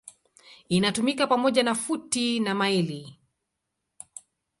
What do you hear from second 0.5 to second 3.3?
Inatumika pamoja na futi na maili.